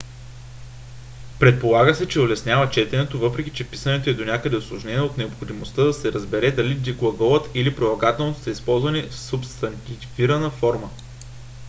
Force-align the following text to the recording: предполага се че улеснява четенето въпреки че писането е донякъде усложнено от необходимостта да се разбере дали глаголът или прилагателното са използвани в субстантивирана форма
предполага 1.39 1.95
се 1.95 2.07
че 2.07 2.19
улеснява 2.21 2.69
четенето 2.69 3.19
въпреки 3.19 3.49
че 3.49 3.67
писането 3.69 4.09
е 4.09 4.13
донякъде 4.13 4.55
усложнено 4.57 5.05
от 5.05 5.17
необходимостта 5.17 5.83
да 5.83 5.93
се 5.93 6.11
разбере 6.11 6.51
дали 6.51 6.93
глаголът 6.93 7.49
или 7.55 7.75
прилагателното 7.75 8.39
са 8.41 8.51
използвани 8.51 9.01
в 9.01 9.15
субстантивирана 9.15 10.49
форма 10.49 10.89